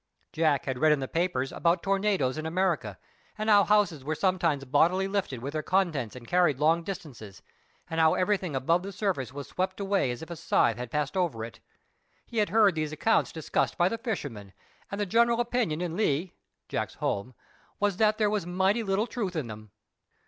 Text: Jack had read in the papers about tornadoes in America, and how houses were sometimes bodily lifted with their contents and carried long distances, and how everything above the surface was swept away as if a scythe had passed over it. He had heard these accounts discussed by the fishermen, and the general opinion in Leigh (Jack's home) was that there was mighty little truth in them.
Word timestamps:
Jack 0.33 0.65
had 0.65 0.79
read 0.79 0.91
in 0.91 0.99
the 0.99 1.07
papers 1.07 1.51
about 1.51 1.83
tornadoes 1.83 2.35
in 2.35 2.47
America, 2.47 2.97
and 3.37 3.51
how 3.51 3.63
houses 3.63 4.03
were 4.03 4.15
sometimes 4.15 4.65
bodily 4.65 5.07
lifted 5.07 5.43
with 5.43 5.53
their 5.53 5.61
contents 5.61 6.15
and 6.15 6.27
carried 6.27 6.59
long 6.59 6.81
distances, 6.81 7.43
and 7.87 7.99
how 7.99 8.15
everything 8.15 8.55
above 8.55 8.81
the 8.81 8.91
surface 8.91 9.31
was 9.31 9.47
swept 9.47 9.79
away 9.79 10.09
as 10.09 10.23
if 10.23 10.31
a 10.31 10.35
scythe 10.35 10.75
had 10.77 10.89
passed 10.89 11.15
over 11.15 11.45
it. 11.45 11.59
He 12.25 12.37
had 12.39 12.49
heard 12.49 12.73
these 12.73 12.91
accounts 12.91 13.31
discussed 13.31 13.77
by 13.77 13.89
the 13.89 13.97
fishermen, 13.99 14.53
and 14.89 14.99
the 14.99 15.05
general 15.05 15.39
opinion 15.39 15.81
in 15.81 15.95
Leigh 15.95 16.33
(Jack's 16.67 16.95
home) 16.95 17.35
was 17.79 17.97
that 17.97 18.17
there 18.17 18.27
was 18.31 18.43
mighty 18.43 18.81
little 18.81 19.05
truth 19.05 19.35
in 19.35 19.45
them. 19.45 19.69